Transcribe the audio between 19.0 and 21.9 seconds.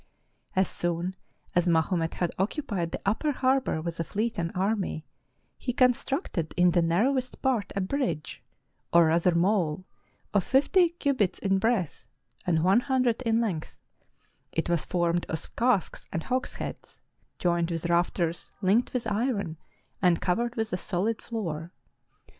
iron, and covered with a solid floor.